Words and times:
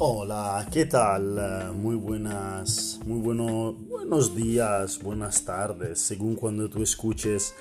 Hola, 0.00 0.64
¿qué 0.70 0.86
tal? 0.86 1.74
Muy 1.74 1.96
buenas, 1.96 3.00
muy 3.04 3.18
bueno, 3.18 3.72
buenos 3.72 4.36
días, 4.36 5.02
buenas 5.02 5.44
tardes, 5.44 5.98
según 5.98 6.36
cuando 6.36 6.70
tú 6.70 6.84
escuches 6.84 7.52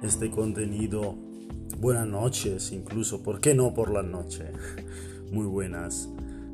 este 0.00 0.30
contenido. 0.30 1.16
Buenas 1.80 2.06
noches, 2.06 2.70
incluso, 2.70 3.24
¿por 3.24 3.40
qué 3.40 3.56
no 3.56 3.74
por 3.74 3.90
la 3.90 4.04
noche? 4.04 4.52
Muy 5.32 5.46
buenas. 5.46 6.08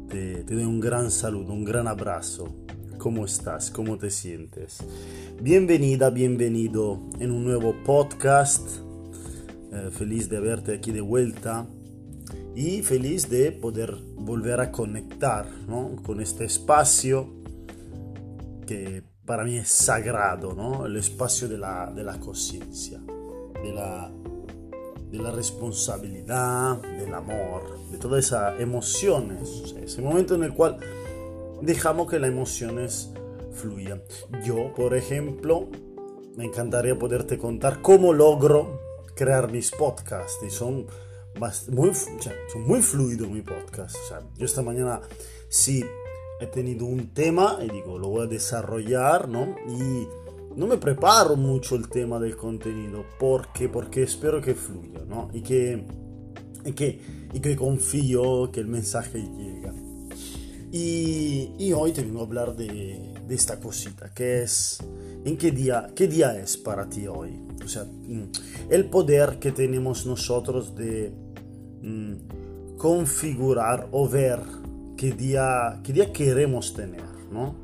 Te, 0.08 0.42
te 0.42 0.54
doy 0.54 0.64
un 0.64 0.80
gran 0.80 1.10
saludo, 1.10 1.52
un 1.52 1.64
gran 1.66 1.86
abrazo. 1.86 2.56
¿Cómo 2.96 3.26
estás? 3.26 3.70
¿Cómo 3.70 3.98
te 3.98 4.08
sientes? 4.08 4.78
Bienvenida, 5.42 6.08
bienvenido 6.08 7.02
en 7.20 7.30
un 7.30 7.44
nuevo 7.44 7.74
podcast. 7.84 8.66
Eh, 9.70 9.90
feliz 9.92 10.30
de 10.30 10.40
verte 10.40 10.72
aquí 10.72 10.92
de 10.92 11.02
vuelta 11.02 11.66
y 12.56 12.82
feliz 12.82 13.28
de 13.28 13.52
poder 13.52 13.94
volver 14.16 14.60
a 14.60 14.72
conectar 14.72 15.46
¿no? 15.68 15.94
con 16.02 16.22
este 16.22 16.46
espacio 16.46 17.28
que 18.66 19.04
para 19.26 19.44
mí 19.44 19.58
es 19.58 19.68
sagrado, 19.68 20.54
¿no? 20.54 20.86
el 20.86 20.96
espacio 20.96 21.48
de 21.48 21.58
la, 21.58 21.92
de 21.94 22.02
la 22.02 22.18
conciencia, 22.18 22.98
de 23.62 23.72
la, 23.74 24.10
de 25.10 25.18
la 25.18 25.30
responsabilidad, 25.32 26.80
del 26.80 27.12
amor, 27.12 27.90
de 27.90 27.98
todas 27.98 28.24
esas 28.24 28.58
emociones, 28.58 29.48
o 29.64 29.66
sea, 29.66 29.82
ese 29.82 30.00
momento 30.00 30.34
en 30.34 30.44
el 30.44 30.54
cual 30.54 30.78
dejamos 31.60 32.10
que 32.10 32.18
las 32.18 32.30
emociones 32.30 33.10
fluyan. 33.52 34.02
Yo, 34.44 34.72
por 34.74 34.94
ejemplo, 34.94 35.68
me 36.36 36.44
encantaría 36.44 36.98
poderte 36.98 37.36
contar 37.36 37.82
cómo 37.82 38.14
logro 38.14 38.80
crear 39.14 39.52
mis 39.52 39.70
podcasts 39.72 40.38
y 40.46 40.50
son 40.50 40.86
muy, 41.70 41.94
son 41.94 42.62
muy 42.66 42.82
fluidos 42.82 43.28
mis 43.28 43.42
podcasts. 43.42 43.98
yo 44.36 44.44
esta 44.44 44.62
mañana 44.62 45.00
sí 45.48 45.84
he 46.40 46.46
tenido 46.46 46.86
un 46.86 47.12
tema 47.14 47.58
y 47.62 47.70
digo, 47.70 47.98
lo 47.98 48.08
voy 48.08 48.24
a 48.24 48.26
desarrollar, 48.26 49.28
¿no? 49.28 49.56
Y 49.68 50.08
no 50.56 50.66
me 50.66 50.78
preparo 50.78 51.36
mucho 51.36 51.76
el 51.76 51.88
tema 51.88 52.18
del 52.18 52.36
contenido 52.36 53.04
porque, 53.18 53.68
porque 53.68 54.02
espero 54.02 54.40
que 54.40 54.54
fluya, 54.54 55.04
¿no? 55.06 55.30
Y 55.32 55.42
que, 55.42 55.86
y 56.64 56.72
que, 56.72 57.00
y 57.32 57.40
que 57.40 57.56
confío 57.56 58.50
que 58.50 58.60
el 58.60 58.66
mensaje 58.66 59.20
llegue. 59.20 59.72
Y, 60.72 61.72
hoy 61.72 61.92
te 61.92 62.02
vengo 62.02 62.20
a 62.20 62.24
hablar 62.24 62.54
de 62.54 63.14
esta 63.28 63.58
cosita, 63.58 64.10
que 64.12 64.42
es, 64.42 64.78
¿en 65.24 65.36
qué 65.36 65.50
día, 65.50 65.88
qué 65.94 66.06
día 66.06 66.38
es 66.38 66.56
para 66.56 66.88
ti 66.88 67.06
hoy? 67.06 67.46
O 67.64 67.68
sea, 67.68 67.84
mm, 67.84 68.30
el 68.70 68.88
poder 68.88 69.38
que 69.38 69.52
tenemos 69.52 70.06
nosotros 70.06 70.74
de 70.76 71.12
mm, 71.82 72.76
configurar 72.76 73.88
o 73.92 74.08
ver 74.08 74.40
qué 74.96 75.12
día, 75.12 75.80
qué 75.82 75.92
día 75.92 76.12
queremos 76.12 76.74
tener, 76.74 77.04
¿no? 77.30 77.54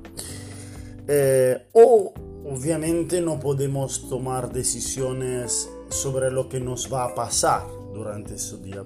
Eh, 1.09 1.69
o 1.73 2.13
obviamente 2.45 3.21
no 3.21 3.41
podemos 3.41 4.09
tomar 4.09 4.53
decisiones 4.53 5.69
sobre 5.89 6.31
lo 6.31 6.49
que 6.49 6.61
nos 6.61 6.93
va 6.93 7.05
a 7.05 7.15
pasar 7.15 7.63
durante 7.93 8.35
ese 8.35 8.59
día. 8.59 8.85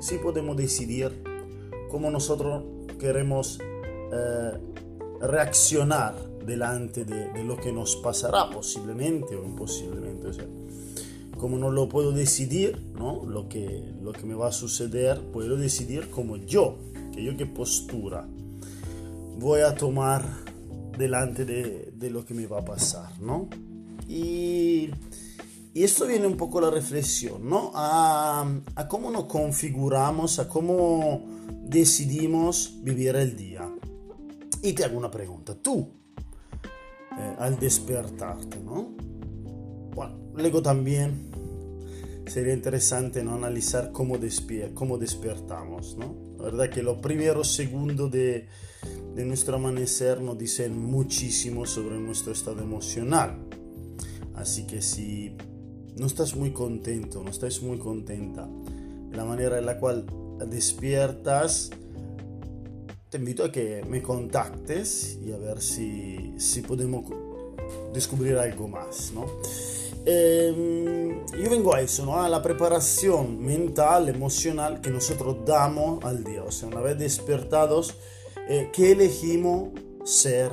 Sí 0.00 0.18
podemos 0.22 0.56
decidir 0.56 1.22
cómo 1.90 2.10
nosotros 2.10 2.64
queremos 2.98 3.58
eh, 4.12 4.58
reaccionar 5.20 6.14
delante 6.44 7.04
de, 7.04 7.32
de, 7.32 7.44
lo 7.44 7.56
que 7.56 7.72
nos 7.72 7.96
pasará, 7.96 8.50
posiblemente 8.50 9.34
o 9.34 9.44
imposiblemente. 9.44 10.26
O 10.28 10.32
sea, 10.32 10.46
como 11.44 11.58
no 11.58 11.70
lo 11.70 11.90
puedo 11.90 12.12
decidir, 12.12 12.80
¿no? 12.94 13.22
Lo 13.26 13.50
que, 13.50 13.92
lo 14.00 14.14
que 14.14 14.24
me 14.24 14.32
va 14.32 14.48
a 14.48 14.52
suceder, 14.52 15.20
puedo 15.30 15.58
decidir 15.58 16.08
como 16.08 16.38
yo, 16.38 16.78
que 17.12 17.22
yo 17.22 17.36
qué 17.36 17.44
postura 17.44 18.26
voy 19.38 19.60
a 19.60 19.74
tomar 19.74 20.24
delante 20.96 21.44
de, 21.44 21.92
de 21.94 22.10
lo 22.10 22.24
que 22.24 22.32
me 22.32 22.46
va 22.46 22.60
a 22.60 22.64
pasar, 22.64 23.20
¿no? 23.20 23.50
Y, 24.08 24.88
y, 25.74 25.84
esto 25.84 26.06
viene 26.06 26.26
un 26.26 26.38
poco 26.38 26.62
la 26.62 26.70
reflexión, 26.70 27.46
¿no? 27.46 27.72
A, 27.74 28.50
a 28.74 28.88
cómo 28.88 29.10
nos 29.10 29.24
configuramos, 29.24 30.38
a 30.38 30.48
cómo 30.48 31.26
decidimos 31.62 32.78
vivir 32.82 33.16
el 33.16 33.36
día. 33.36 33.70
Y 34.62 34.72
te 34.72 34.82
hago 34.82 34.96
una 34.96 35.10
pregunta, 35.10 35.54
tú, 35.54 35.90
eh, 37.18 37.36
al 37.38 37.58
despertarte, 37.58 38.60
¿no? 38.60 38.94
Bueno, 39.94 40.18
luego 40.34 40.62
también 40.62 41.30
sería 42.26 42.54
interesante 42.54 43.22
¿no? 43.22 43.34
analizar 43.34 43.92
cómo, 43.92 44.18
cómo 44.74 44.98
despertamos, 44.98 45.96
¿no? 45.96 46.16
La 46.38 46.44
verdad 46.44 46.70
que 46.70 46.82
los 46.82 46.98
primeros 46.98 47.52
segundos 47.52 48.10
de, 48.10 48.48
de 49.14 49.24
nuestro 49.24 49.56
amanecer 49.56 50.20
nos 50.20 50.36
dicen 50.36 50.78
muchísimo 50.78 51.64
sobre 51.66 51.98
nuestro 51.98 52.32
estado 52.32 52.60
emocional. 52.60 53.38
Así 54.34 54.66
que 54.66 54.82
si 54.82 55.36
no 55.96 56.06
estás 56.06 56.34
muy 56.34 56.50
contento, 56.50 57.22
no 57.22 57.30
estás 57.30 57.62
muy 57.62 57.78
contenta 57.78 58.48
la 59.12 59.24
manera 59.24 59.58
en 59.58 59.66
la 59.66 59.78
cual 59.78 60.06
despiertas, 60.48 61.70
te 63.10 63.18
invito 63.18 63.44
a 63.44 63.52
que 63.52 63.84
me 63.88 64.02
contactes 64.02 65.18
y 65.24 65.32
a 65.32 65.36
ver 65.36 65.62
si, 65.62 66.34
si 66.36 66.62
podemos 66.62 67.04
descubrir 67.92 68.36
algo 68.36 68.68
más, 68.68 69.12
¿no? 69.12 69.26
Eh, 70.06 71.24
yo 71.42 71.50
vengo 71.50 71.74
a 71.74 71.80
eso, 71.80 72.04
¿no? 72.04 72.22
A 72.22 72.28
la 72.28 72.42
preparación 72.42 73.42
mental, 73.42 74.08
emocional 74.08 74.80
que 74.80 74.90
nosotros 74.90 75.38
damos 75.46 76.04
al 76.04 76.22
día. 76.24 76.42
O 76.44 76.50
sea, 76.50 76.68
una 76.68 76.80
vez 76.80 76.98
despertados, 76.98 77.94
eh, 78.48 78.70
¿qué 78.72 78.92
elegimos 78.92 79.70
ser 80.04 80.50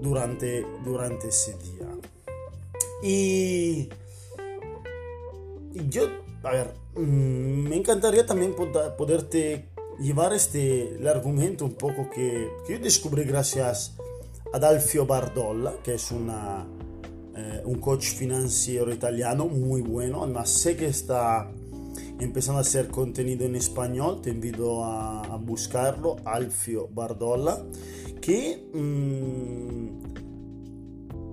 durante, 0.00 0.66
durante 0.84 1.28
ese 1.28 1.56
día? 1.58 1.86
Y, 3.02 3.90
yo, 5.90 6.04
a 6.42 6.50
ver, 6.50 6.74
mmm, 6.94 7.68
me 7.68 7.76
encantaría 7.76 8.24
también 8.24 8.54
poderte 8.54 9.68
llevar 9.98 10.32
este 10.32 10.96
el 10.96 11.06
argumento 11.08 11.64
un 11.64 11.74
poco 11.74 12.08
que, 12.10 12.50
que 12.66 12.74
yo 12.74 12.78
descubrí 12.78 13.24
gracias 13.24 13.96
ad 14.52 14.64
Alfio 14.64 15.06
Bardolla, 15.06 15.74
que 15.82 15.94
es 15.94 16.10
una 16.10 16.66
eh, 17.36 17.62
un 17.66 17.78
coach 17.80 18.06
financiero 18.14 18.92
italiano 18.92 19.46
muy 19.46 19.82
bueno. 19.82 20.24
Además, 20.24 20.48
sé 20.48 20.74
que 20.74 20.86
está 20.86 21.50
empezando 22.18 22.58
a 22.58 22.62
hacer 22.62 22.88
contenido 22.88 23.44
en 23.44 23.56
español. 23.56 24.22
Te 24.22 24.30
invito 24.30 24.82
a, 24.82 25.20
a 25.22 25.36
buscarlo, 25.36 26.16
Alfio 26.24 26.88
Bardolla, 26.94 27.58
que 28.22 28.70
mmm, 28.72 30.06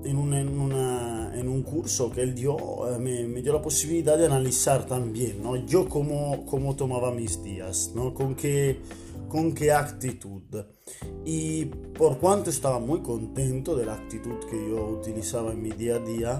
en, 0.03 0.17
un, 0.17 0.33
en, 0.33 0.59
una, 0.59 1.31
en, 1.35 1.47
un, 1.47 1.63
curso 1.63 2.11
que 2.11 2.21
él 2.21 2.35
dio 2.35 2.57
eh, 2.89 2.99
me, 2.99 3.25
me, 3.25 3.41
dio 3.41 3.53
la 3.53 3.61
posibilidad 3.61 4.17
de 4.17 4.25
analizar 4.25 4.85
también 4.85 5.41
¿no? 5.41 5.55
yo 5.55 5.87
cómo, 5.87 6.45
cómo 6.45 6.75
mis 7.11 7.41
días, 7.43 7.91
¿no? 7.95 8.13
con 8.13 8.35
qué 8.35 8.79
con 9.33 9.51
qué 9.55 9.71
actitud. 9.71 10.43
Y 11.25 11.65
por 11.65 12.19
cuanto 12.19 12.51
estaba 12.51 12.77
muy 12.77 13.01
contento 13.01 13.75
de 13.75 13.87
la 13.87 13.95
actitud 13.95 14.37
que 14.47 14.69
yo 14.69 14.85
utilizaba 14.85 15.53
en 15.53 15.61
mi 15.63 15.71
día 15.71 15.95
a 15.95 15.99
día, 15.99 16.39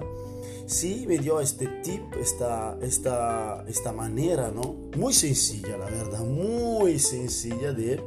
sí 0.68 1.06
me 1.08 1.18
dio 1.18 1.42
este 1.42 1.66
tip, 1.84 2.04
esta, 2.22 2.78
esta, 2.84 3.66
esta 3.68 3.92
manera, 3.94 4.52
¿no? 4.52 4.92
Muy 4.96 5.12
sencilla, 5.12 5.76
la 5.76 5.86
verdad, 5.86 6.24
muy 6.24 7.00
sencilla 7.00 7.74
de, 7.74 8.00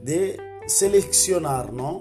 de 0.00 0.40
seleccionar, 0.66 1.74
¿no? 1.74 2.00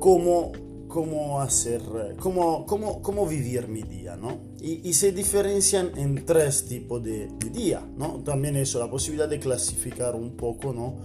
Cómo, 0.00 0.52
cómo 0.88 1.42
hacer, 1.42 1.82
cómo, 2.18 2.64
cómo, 2.64 3.02
cómo 3.02 3.26
vivir 3.26 3.68
mi 3.68 3.82
día, 3.82 4.16
¿no? 4.16 4.53
Y, 4.64 4.80
y, 4.82 4.94
se 4.94 5.12
diferencian 5.12 5.90
en 5.94 6.24
tres 6.24 6.64
tipos 6.64 7.02
de, 7.04 7.28
de, 7.38 7.50
día, 7.50 7.86
¿no? 7.98 8.22
También 8.24 8.56
eso, 8.56 8.78
la 8.78 8.88
posibilidad 8.88 9.28
de 9.28 9.38
clasificar 9.38 10.14
un 10.14 10.38
poco, 10.38 10.72
¿no? 10.72 11.00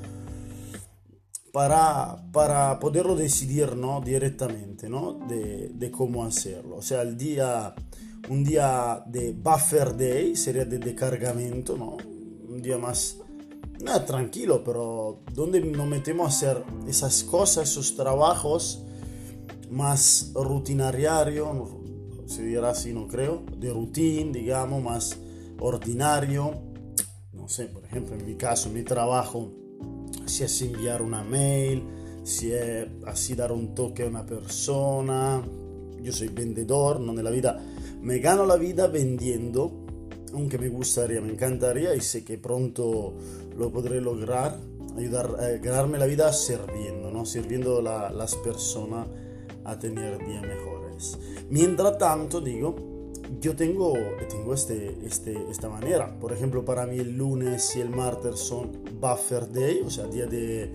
Para, 1.52 2.24
para 2.32 2.80
poderlo 2.80 3.18
decidir, 3.18 3.76
¿no? 3.76 4.00
Directamente, 4.00 4.88
¿no? 4.88 5.20
De, 5.28 5.72
de, 5.74 5.92
cómo 5.92 6.24
hacerlo. 6.24 6.78
O 6.78 6.82
sea, 6.82 7.02
el 7.02 7.18
día, 7.18 7.76
un 8.30 8.46
día 8.46 9.04
de 9.06 9.34
buffer 9.34 9.98
day 9.98 10.38
sería 10.38 10.64
de 10.64 10.80
descargamento, 10.80 11.78
¿no? 11.78 11.98
Un 12.48 12.62
día 12.62 12.78
más, 12.78 13.18
tranquilo, 14.08 14.64
pero 14.64 15.20
donde 15.34 15.60
nos 15.60 15.86
metemos 15.86 16.28
a 16.28 16.30
hacer 16.30 16.64
esas 16.88 17.26
cosas, 17.26 17.70
esos 17.70 17.94
trabajos 17.94 18.84
más 19.70 20.32
rutinarios, 20.34 21.79
dirá 22.38 22.70
así, 22.70 22.94
no 22.94 23.08
creo, 23.08 23.44
de 23.58 23.74
routine, 23.74 24.32
digamos, 24.32 24.84
más 24.84 25.18
ordinario. 25.60 26.54
No 27.34 27.50
sé, 27.50 27.66
por 27.66 27.84
ejemplo, 27.84 28.16
en 28.16 28.26
mi 28.26 28.36
caso, 28.36 28.70
mi 28.70 28.84
trabajo, 28.84 29.52
si 30.26 30.44
es 30.44 30.62
enviar 30.62 31.02
una 31.02 31.24
mail, 31.24 31.84
si 32.24 32.52
es 32.52 32.88
así 33.08 33.34
dar 33.34 33.52
un 33.52 33.74
toque 33.74 34.04
a 34.04 34.08
una 34.08 34.26
persona. 34.26 35.42
Yo 36.02 36.12
soy 36.12 36.28
vendedor, 36.28 37.00
no 37.00 37.14
la 37.14 37.32
vida. 37.32 37.60
Me 38.02 38.20
gano 38.20 38.46
la 38.46 38.56
vida 38.56 38.88
vendiendo, 38.88 39.86
aunque 40.34 40.58
me 40.58 40.70
gustaría, 40.70 41.20
me 41.22 41.34
encantaría 41.34 41.96
y 41.96 42.02
sé 42.02 42.24
que 42.24 42.38
pronto 42.38 43.16
lo 43.58 43.72
podré 43.72 44.00
lograr. 44.00 44.56
ayudar, 44.96 45.36
a 45.40 45.52
eh, 45.52 45.60
ganarme 45.60 45.98
la 45.98 46.06
vida 46.06 46.32
sirviendo, 46.32 47.10
¿no? 47.12 47.26
Sirviendo 47.26 47.80
a 47.80 48.12
las 48.12 48.36
personas 48.36 49.08
a 49.66 49.78
tener 49.78 50.18
días 50.26 50.44
Mientras 51.50 51.98
tanto, 51.98 52.42
digo, 52.42 52.76
yo 53.40 53.56
tengo, 53.56 53.94
tengo 54.30 54.54
este, 54.54 54.98
este, 55.06 55.50
esta 55.50 55.70
manera. 55.70 56.20
Por 56.20 56.34
ejemplo, 56.34 56.66
para 56.66 56.86
mí 56.86 56.98
el 56.98 57.18
lunes 57.18 57.76
y 57.76 57.82
el 57.82 57.90
martes 57.90 58.40
son 58.40 58.84
buffer 59.00 59.52
day, 59.52 59.82
o 59.86 59.90
sea, 59.90 60.06
día 60.06 60.26
de, 60.26 60.72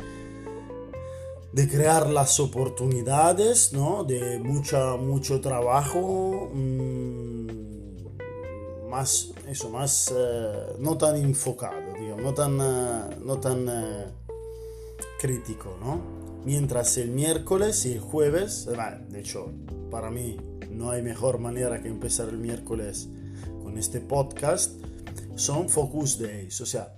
de 1.52 1.68
crear 1.68 2.08
las 2.08 2.40
oportunidades, 2.40 3.72
¿no? 3.72 4.04
De 4.04 4.38
mucha, 4.38 4.96
mucho 4.96 5.40
trabajo. 5.40 6.50
Mmm, 6.52 7.44
más, 8.88 9.32
eso, 9.48 9.70
más, 9.70 10.14
eh, 10.16 10.76
no 10.78 10.96
tan 10.96 11.16
enfocado, 11.16 11.94
digamos, 11.98 12.22
no 12.22 12.32
tan, 12.32 12.60
eh, 12.60 13.16
no 13.24 13.38
tan 13.40 13.68
eh, 13.68 14.06
crítico, 15.18 15.76
¿no? 15.80 16.23
Mientras 16.44 16.98
el 16.98 17.10
miércoles 17.10 17.86
y 17.86 17.92
el 17.92 18.00
jueves, 18.00 18.68
de 19.08 19.20
hecho, 19.20 19.50
para 19.90 20.10
mí 20.10 20.36
no 20.70 20.90
hay 20.90 21.02
mejor 21.02 21.38
manera 21.38 21.80
que 21.80 21.88
empezar 21.88 22.28
el 22.28 22.38
miércoles 22.38 23.08
con 23.62 23.78
este 23.78 24.00
podcast, 24.00 24.72
son 25.36 25.68
focus 25.68 26.18
days, 26.18 26.60
o 26.60 26.66
sea, 26.66 26.94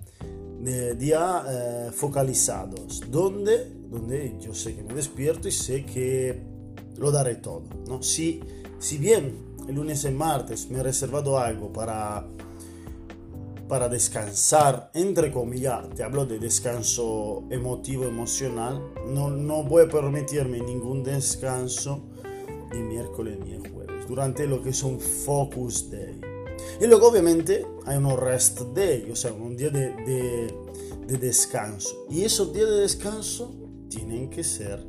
de 0.59 0.95
día 0.95 1.91
focalizados, 1.93 3.03
donde, 3.09 3.71
donde 3.89 4.37
yo 4.41 4.53
sé 4.53 4.75
que 4.75 4.83
me 4.83 4.93
despierto 4.93 5.47
y 5.47 5.51
sé 5.51 5.85
que 5.85 6.41
lo 6.97 7.11
daré 7.11 7.35
todo, 7.35 7.63
¿no? 7.87 8.03
Si, 8.03 8.41
si 8.79 8.97
bien 8.97 9.55
el 9.67 9.75
lunes 9.75 10.03
y 10.03 10.11
martes 10.11 10.69
me 10.69 10.79
he 10.79 10.83
reservado 10.83 11.39
algo 11.39 11.71
para, 11.71 12.27
para 13.67 13.89
descansar, 13.89 14.91
entre 14.93 15.31
comillas, 15.31 15.89
te 15.95 16.03
hablo 16.03 16.25
de 16.25 16.39
descanso 16.39 17.43
emotivo, 17.49 18.05
emocional, 18.05 18.93
no, 19.07 19.29
no 19.29 19.63
voy 19.63 19.83
a 19.83 19.89
permitirme 19.89 20.59
ningún 20.59 21.03
descanso 21.03 22.05
ni 22.71 22.79
miércoles 22.79 23.39
ni 23.43 23.57
jueves, 23.69 24.07
durante 24.07 24.47
lo 24.47 24.61
que 24.61 24.69
es 24.69 24.83
un 24.83 24.99
focus 24.99 25.89
day. 25.89 26.19
Y 26.79 26.87
luego 26.87 27.09
obviamente 27.09 27.65
hay 27.85 27.97
un 27.97 28.17
rest 28.17 28.61
day, 28.73 29.09
o 29.11 29.15
sea, 29.15 29.33
un 29.33 29.57
día 29.57 29.69
de, 29.69 29.91
de, 30.05 30.53
de 31.07 31.17
descanso. 31.17 32.05
Y 32.09 32.23
esos 32.23 32.53
días 32.53 32.69
de 32.69 32.81
descanso 32.81 33.53
tienen 33.89 34.29
que 34.29 34.43
ser 34.43 34.85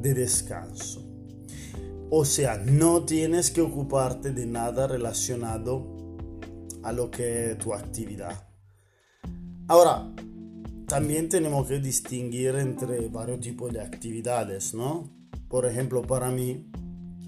de 0.00 0.14
descanso. 0.14 1.04
O 2.10 2.24
sea, 2.24 2.56
no 2.56 3.04
tienes 3.04 3.50
que 3.50 3.60
ocuparte 3.60 4.32
de 4.32 4.46
nada 4.46 4.88
relacionado 4.88 5.99
a 6.82 6.92
lo 6.92 7.10
que 7.10 7.56
tu 7.58 7.72
actividad. 7.74 8.46
Ahora, 9.68 10.10
también 10.86 11.28
tenemos 11.28 11.68
que 11.68 11.78
distinguir 11.78 12.56
entre 12.56 13.08
varios 13.08 13.40
tipos 13.40 13.72
de 13.72 13.80
actividades, 13.80 14.74
¿no? 14.74 15.08
Por 15.48 15.66
ejemplo, 15.66 16.02
para 16.02 16.30
mí, 16.30 16.66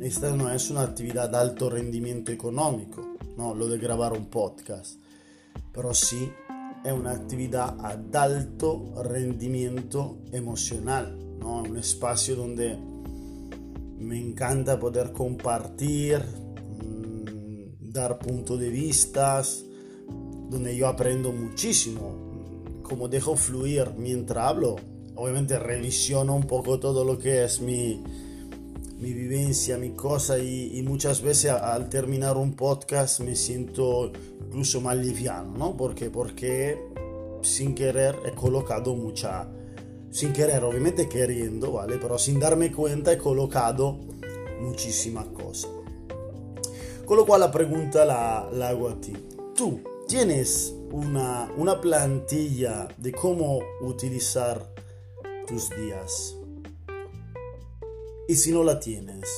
esta 0.00 0.34
no 0.34 0.50
es 0.50 0.70
una 0.70 0.82
actividad 0.82 1.31
de 1.31 1.37
alto 1.37 1.70
rendimiento 1.70 2.32
económico, 2.32 3.16
¿no? 3.37 3.54
Lo 3.54 3.69
de 3.69 3.78
grabar 3.78 4.12
un 4.12 4.26
podcast, 4.26 4.99
pero 5.72 5.94
sí 5.94 6.28
es 6.84 6.93
una 6.93 7.12
actividad 7.12 7.75
de 7.96 8.19
alto 8.19 8.93
rendimiento 9.05 10.19
emocional, 10.32 11.16
¿no? 11.38 11.62
Un 11.62 11.76
espacio 11.76 12.34
donde 12.34 12.76
me 13.98 14.19
encanta 14.19 14.81
poder 14.81 15.12
compartir, 15.12 16.20
dar 17.92 18.18
puntos 18.18 18.58
de 18.58 18.70
vista, 18.70 19.42
donde 20.48 20.76
yo 20.76 20.88
aprendo 20.88 21.32
muchísimo, 21.32 22.80
como 22.82 23.08
dejo 23.08 23.36
fluir 23.36 23.92
mientras 23.96 24.48
hablo. 24.48 24.76
Obviamente 25.14 25.58
revisiono 25.58 26.34
un 26.34 26.46
poco 26.46 26.80
todo 26.80 27.04
lo 27.04 27.18
que 27.18 27.44
es 27.44 27.60
mi, 27.60 28.02
mi 28.98 29.12
vivencia, 29.12 29.76
mi 29.76 29.90
cosa 29.90 30.38
y, 30.38 30.82
muchas 30.82 31.20
veces 31.20 31.50
al 31.50 31.88
terminar 31.88 32.36
un 32.36 32.54
podcast 32.54 33.20
me 33.20 33.36
siento 33.36 34.10
incluso 34.46 34.80
más 34.80 34.96
liviano, 34.96 35.56
¿no? 35.56 35.76
Porque, 35.76 36.08
porque 36.08 36.78
sin 37.42 37.74
querer 37.74 38.16
he 38.24 38.32
colocado 38.32 38.94
mucha 38.94 39.48
sin 40.10 40.34
querer, 40.34 40.62
obviamente 40.62 41.08
queriendo, 41.08 41.72
¿vale? 41.72 41.96
Pero 41.96 42.18
sin 42.18 42.38
darme 42.38 42.70
cuenta 42.70 43.12
he 43.12 43.18
colocado 43.18 43.98
muchísimas 44.60 45.26
cosas. 45.28 45.70
Con 47.04 47.16
lo 47.16 47.26
cual 47.26 47.40
la 47.40 47.50
pregunta 47.50 48.04
la, 48.04 48.49
la 48.52 48.69
hago 48.69 48.88
a 48.88 49.00
ti. 49.00 49.12
¿Tú 49.54 49.81
tienes 50.06 50.75
una, 50.90 51.50
una 51.56 51.81
plantilla 51.81 52.88
de 52.96 53.12
cómo 53.12 53.60
utilizar 53.81 54.66
tus 55.46 55.70
días? 55.70 56.37
Y 58.28 58.34
si 58.34 58.52
no 58.52 58.64
la 58.64 58.78
tienes, 58.78 59.28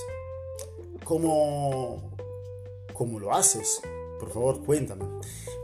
¿cómo, 1.04 2.10
cómo 2.92 3.18
lo 3.18 3.34
haces? 3.34 3.80
Por 4.20 4.30
favor, 4.30 4.64
cuéntame. 4.64 5.04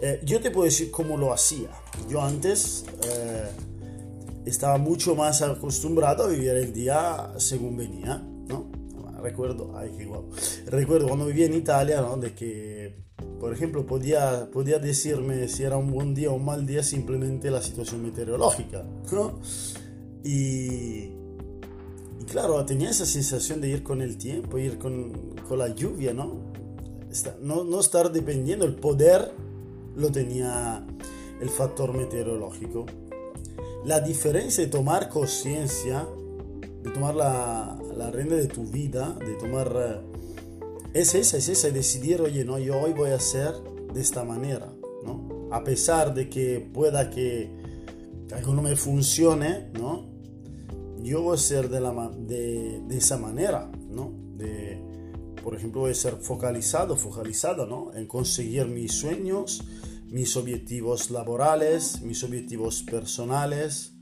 Eh, 0.03 0.21
yo 0.25 0.41
te 0.41 0.51
puedo 0.51 0.65
decir 0.65 0.91
cómo 0.91 1.17
lo 1.17 1.33
hacía. 1.33 1.71
Yo 2.09 2.21
antes... 2.21 2.85
Eh, 3.05 3.51
estaba 4.45 4.79
mucho 4.79 5.15
más 5.15 5.43
acostumbrado 5.43 6.25
a 6.25 6.29
vivir 6.29 6.51
el 6.51 6.73
día 6.73 7.33
según 7.37 7.77
venía. 7.77 8.27
Recuerdo, 9.23 9.73
ay, 9.77 9.93
qué 9.97 10.05
guapo. 10.05 10.29
Recuerdo 10.67 11.09
cuando 11.09 11.27
vivía 11.27 11.47
en 11.47 11.55
Italia, 11.55 12.01
¿no? 12.01 12.17
De 12.17 12.35
que, 12.35 12.95
por 13.39 13.53
ejemplo, 13.53 13.87
podía, 13.87 14.51
podía 14.51 14.79
decirme 14.79 15.49
si 15.49 15.63
era 15.63 15.77
un 15.77 15.91
buen 15.91 16.15
día 16.15 16.31
o 16.31 16.35
un 16.35 16.45
mal 16.45 16.67
día 16.67 16.83
simplemente 16.83 17.51
la 17.51 17.63
situación 17.63 18.03
meteorológica, 18.03 18.85
y 20.23 21.11
claro, 22.31 22.65
tenía 22.67 22.91
esa 22.91 23.07
sensación 23.07 23.61
de 23.61 23.69
ir 23.69 23.83
con 23.83 24.03
el 24.03 24.19
tiempo, 24.19 24.59
ir 24.59 24.79
con, 24.79 25.35
con 25.49 25.59
la 25.59 25.69
lluvia, 25.69 26.13
¿no? 26.13 26.53
¿no? 27.41 27.65
No 27.65 27.81
estar 27.81 28.13
dependiendo, 28.13 28.65
el 28.65 28.75
poder 28.75 29.33
lo 29.97 30.13
tenía 30.13 30.87
el 31.41 31.49
factor 31.49 31.93
meteorológico 31.95 32.87
la 33.85 34.01
diferencia 34.01 34.65
de 34.65 34.71
tomar 34.71 35.09
conciencia, 35.09 36.07
de 36.83 36.91
tomar 36.91 37.15
la, 37.15 37.79
la 37.97 38.11
rienda 38.11 38.37
de 38.37 38.47
tu 38.47 38.65
vida, 38.65 39.17
de 39.19 39.35
tomar... 39.35 39.73
Eh, 39.77 40.01
es 40.93 41.15
esa, 41.15 41.37
es 41.37 41.49
esa, 41.49 41.71
decidir, 41.71 42.21
oye, 42.21 42.45
no, 42.45 42.59
yo 42.59 42.79
hoy 42.79 42.93
voy 42.93 43.11
a 43.11 43.17
hacer 43.17 43.53
de 43.93 44.01
esta 44.01 44.25
manera, 44.25 44.73
¿no? 45.05 45.49
A 45.53 45.63
pesar 45.63 46.15
de 46.15 46.29
que 46.29 46.59
pueda 46.73 47.11
que 47.11 47.49
algo 48.35 48.55
no 48.55 48.63
me 48.63 48.75
funcione, 48.75 49.71
¿no? 49.75 50.09
Yo 51.03 51.23
voy 51.23 51.35
a 51.35 51.39
ser 51.39 51.69
de, 51.69 51.81
la, 51.81 52.11
de, 52.17 52.83
de 52.89 52.97
esa 52.97 53.19
manera, 53.19 53.71
¿no? 53.89 54.13
De, 54.37 54.83
por 55.45 55.55
ejemplo, 55.55 55.83
voy 55.83 55.93
a 55.93 55.95
ser 55.95 56.17
focalizado, 56.17 56.97
focalizado, 56.97 57.67
¿no? 57.67 57.93
En 57.95 58.07
conseguir 58.07 58.67
mis 58.67 58.93
sueños, 58.93 59.63
mis 60.09 60.37
objetivos 60.37 61.11
laborales, 61.11 62.03
mis 62.03 62.25
objetivos 62.25 62.83
personales 62.83 63.95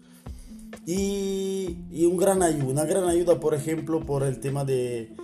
y, 0.86 1.84
y 1.90 2.06
un 2.06 2.16
gran 2.16 2.42
ayuda, 2.42 2.64
una 2.64 2.84
gran 2.84 3.04
ayuda 3.04 3.38
por 3.38 3.54
ejemplo 3.54 4.00
por 4.00 4.22
el 4.22 4.40
tema 4.40 4.64
de, 4.64 5.14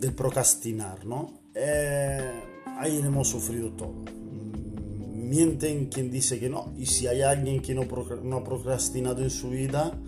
del 0.00 0.12
procrastinar, 0.12 1.04
¿no? 1.04 1.40
Eh, 1.54 2.42
ahí 2.78 2.98
hemos 2.98 3.28
sufrido 3.28 3.72
todo. 3.72 3.92
Mm, 3.92 5.28
mienten 5.28 5.86
quien 5.86 6.10
dice 6.10 6.38
que 6.38 6.48
no 6.48 6.72
y 6.76 6.86
si 6.86 7.06
hay 7.06 7.22
alguien 7.22 7.62
que 7.62 7.74
no, 7.74 7.84
no 8.22 8.36
ha 8.36 8.44
procrastinado 8.44 9.22
en 9.22 9.30
su 9.30 9.50
vida, 9.50 9.98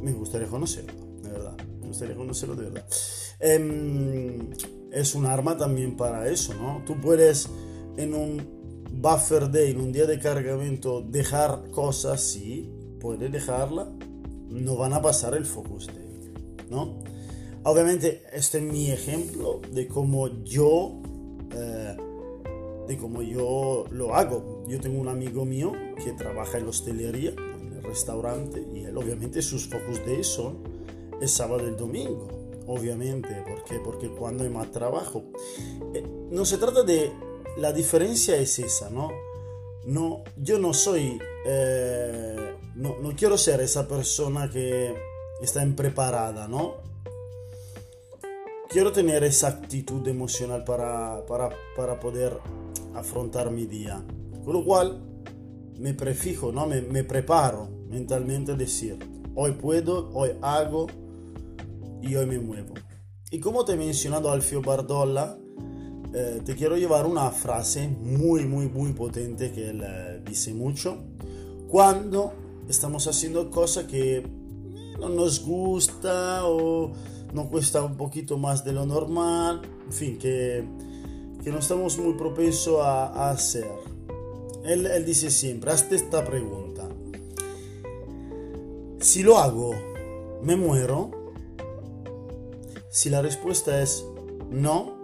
me 0.00 0.12
gustaría 0.12 0.48
conocerlo, 0.48 0.92
de 1.22 1.30
verdad, 1.30 1.56
me 1.80 1.88
gustaría 1.88 2.16
conocerlo 2.16 2.54
de 2.54 2.64
verdad. 2.64 2.86
Eh, 3.40 4.50
es 4.92 5.14
un 5.14 5.26
arma 5.26 5.56
también 5.56 5.96
para 5.96 6.28
eso, 6.28 6.54
¿no? 6.54 6.82
Tú 6.86 6.98
puedes 7.00 7.48
en 7.96 8.14
un 8.14 8.56
buffer 8.92 9.50
day, 9.50 9.72
en 9.72 9.80
un 9.80 9.92
día 9.92 10.06
de 10.06 10.18
cargamento, 10.18 11.02
dejar 11.02 11.70
cosas, 11.70 12.22
sí, 12.22 12.72
puede 13.00 13.28
dejarla, 13.28 13.92
no 14.48 14.76
van 14.76 14.92
a 14.92 15.02
pasar 15.02 15.34
el 15.34 15.44
focus 15.44 15.86
day, 15.86 16.32
¿no? 16.70 16.98
Obviamente, 17.64 18.22
este 18.32 18.58
es 18.58 18.64
mi 18.64 18.90
ejemplo 18.90 19.60
de 19.72 19.88
cómo 19.88 20.28
yo, 20.44 20.92
eh, 21.52 21.96
de 22.86 22.96
cómo 22.96 23.22
yo 23.22 23.86
lo 23.90 24.14
hago. 24.14 24.64
Yo 24.68 24.80
tengo 24.80 25.00
un 25.00 25.08
amigo 25.08 25.44
mío 25.44 25.72
que 26.04 26.12
trabaja 26.12 26.58
en 26.58 26.64
la 26.64 26.70
hostelería, 26.70 27.30
en 27.30 27.72
el 27.72 27.82
restaurante, 27.82 28.64
y 28.72 28.84
él 28.84 28.96
obviamente 28.96 29.42
sus 29.42 29.66
focus 29.66 30.04
days 30.06 30.28
son 30.28 30.58
el 31.20 31.28
sábado 31.28 31.64
y 31.64 31.70
el 31.70 31.76
domingo, 31.76 32.28
obviamente, 32.68 33.28
¿por 33.42 33.82
Porque 33.82 34.10
cuando 34.10 34.44
hay 34.44 34.50
más 34.50 34.70
trabajo. 34.70 35.24
Eh, 35.92 36.06
no 36.30 36.44
se 36.44 36.58
trata 36.58 36.84
de 36.84 37.10
la 37.56 37.72
diferencia 37.72 38.36
es 38.36 38.58
esa, 38.58 38.90
¿no? 38.90 39.08
No 39.86 40.24
yo 40.36 40.58
no 40.58 40.74
soy, 40.74 41.18
eh, 41.46 42.54
no, 42.74 42.96
no, 43.00 43.14
quiero 43.16 43.38
ser 43.38 43.60
esa 43.60 43.86
persona 43.86 44.50
que 44.50 44.94
está 45.40 45.62
impreparada, 45.62 46.48
¿no? 46.48 46.74
Quiero 48.68 48.92
tener 48.92 49.22
esa 49.24 49.48
actitud 49.48 50.06
emocional 50.08 50.64
para, 50.64 51.24
para, 51.26 51.50
para 51.76 52.00
poder 52.00 52.36
afrontar 52.94 53.50
mi 53.50 53.66
día. 53.66 54.04
Con 54.44 54.54
lo 54.54 54.64
cual 54.64 55.00
me 55.78 55.94
prefijo, 55.94 56.50
¿no? 56.50 56.66
me, 56.66 56.82
me 56.82 57.04
preparo 57.04 57.68
mentalmente 57.88 58.54
decir, 58.54 58.98
hoy 59.34 59.52
puedo, 59.52 60.10
hoy 60.14 60.30
hago 60.42 60.88
y 62.02 62.16
hoy 62.16 62.26
me 62.26 62.38
muevo. 62.40 62.74
Y 63.30 63.38
como 63.38 63.64
te 63.64 63.72
he 63.72 63.76
mencionado 63.76 64.30
Alfio 64.30 64.62
Bardolla, 64.62 65.36
eh, 66.18 66.40
te 66.42 66.54
quiero 66.54 66.78
llevar 66.78 67.04
una 67.04 67.30
frase 67.30 67.88
muy, 67.88 68.46
muy, 68.46 68.68
muy 68.68 68.94
potente 68.94 69.52
que 69.52 69.68
él 69.68 69.82
eh, 69.84 70.22
dice 70.24 70.54
mucho. 70.54 70.96
Cuando 71.68 72.32
estamos 72.70 73.06
haciendo 73.06 73.50
cosas 73.50 73.84
que 73.84 74.26
no 74.98 75.10
nos 75.10 75.44
gusta 75.44 76.46
o 76.46 76.90
nos 77.34 77.46
cuesta 77.48 77.82
un 77.82 77.98
poquito 77.98 78.38
más 78.38 78.64
de 78.64 78.72
lo 78.72 78.86
normal, 78.86 79.60
en 79.84 79.92
fin, 79.92 80.18
que, 80.18 80.66
que 81.44 81.50
no 81.50 81.58
estamos 81.58 81.98
muy 81.98 82.14
propensos 82.14 82.80
a, 82.80 83.08
a 83.08 83.30
hacer. 83.32 83.70
Él, 84.64 84.86
él 84.86 85.04
dice 85.04 85.30
siempre, 85.30 85.70
hazte 85.70 85.96
esta 85.96 86.24
pregunta. 86.24 86.88
Si 89.00 89.22
lo 89.22 89.36
hago, 89.36 89.74
¿me 90.42 90.56
muero? 90.56 91.10
Si 92.88 93.10
la 93.10 93.20
respuesta 93.20 93.82
es 93.82 94.02
no, 94.50 94.95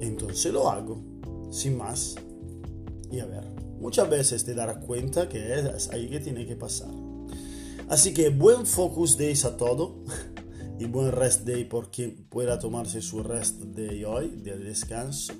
entonces 0.00 0.52
lo 0.52 0.68
hago, 0.70 1.02
sin 1.50 1.76
más. 1.76 2.16
Y 3.10 3.20
a 3.20 3.26
ver, 3.26 3.44
muchas 3.78 4.08
veces 4.08 4.44
te 4.44 4.54
darás 4.54 4.78
cuenta 4.84 5.28
que 5.28 5.54
es 5.54 5.88
ahí 5.90 6.08
que 6.08 6.20
tiene 6.20 6.46
que 6.46 6.56
pasar. 6.56 6.90
Así 7.88 8.14
que 8.14 8.30
buen 8.30 8.66
focus 8.66 9.16
days 9.18 9.44
a 9.44 9.56
todo 9.56 10.02
y 10.78 10.86
buen 10.86 11.12
rest 11.12 11.42
day 11.42 11.64
por 11.64 11.90
quien 11.90 12.26
pueda 12.28 12.58
tomarse 12.58 13.02
su 13.02 13.22
rest 13.22 13.60
day 13.60 14.04
hoy, 14.04 14.30
de 14.42 14.58
descanso. 14.58 15.34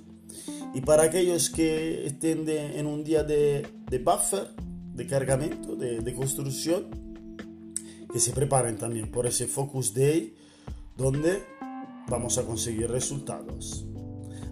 Y 0.74 0.80
para 0.80 1.04
aquellos 1.04 1.50
que 1.50 2.06
estén 2.06 2.48
en 2.48 2.86
un 2.86 3.04
día 3.04 3.22
de, 3.22 3.66
buffer, 4.04 4.48
de 4.94 5.06
cargamento, 5.06 5.76
de 5.76 6.14
construcción, 6.14 7.04
que 8.14 8.20
se 8.20 8.30
preparen 8.30 8.78
también 8.78 9.10
por 9.10 9.26
ese 9.26 9.48
focus 9.48 9.92
day 9.92 10.36
donde 10.96 11.42
vamos 12.08 12.38
a 12.38 12.44
conseguir 12.44 12.88
resultados. 12.88 13.84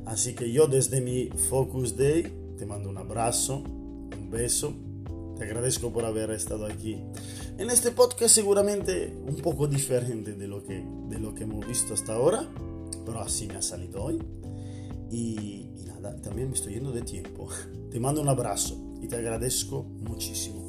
Así 0.07 0.35
que 0.35 0.51
yo 0.53 0.67
desde 0.67 1.01
mi 1.01 1.29
Focus 1.49 1.97
Day 1.97 2.55
te 2.59 2.67
mando 2.67 2.91
un 2.91 2.99
abrazo, 2.99 3.59
un 3.59 4.31
beso, 4.31 4.75
te 5.37 5.45
agradezco 5.45 5.93
por 5.93 6.05
haber 6.05 6.31
estado 6.31 6.67
aquí. 6.67 6.99
En 7.59 7.71
este 7.71 7.91
podcast 7.91 8.35
seguramente 8.35 9.13
un 9.27 9.37
poco 9.37 9.67
diferente 9.67 10.33
de 10.33 10.49
lo 10.49 10.65
que, 10.65 10.85
de 11.09 11.19
lo 11.19 11.35
que 11.35 11.45
hemos 11.45 11.67
visto 11.67 11.95
hasta 11.95 12.15
ahora, 12.15 12.49
pero 13.05 13.21
así 13.21 13.47
me 13.47 13.55
ha 13.55 13.63
salido 13.63 14.03
hoy. 14.05 14.19
Y, 15.11 15.69
y 15.77 15.85
nada, 15.87 16.17
también 16.23 16.49
me 16.49 16.55
estoy 16.55 16.75
yendo 16.75 16.93
de 16.93 17.03
tiempo. 17.03 17.49
Te 17.91 18.01
mando 18.01 18.21
un 18.21 18.29
abrazo 18.29 18.77
y 19.03 19.09
te 19.09 19.17
agradezco 19.17 19.83
muchísimo. 19.83 20.62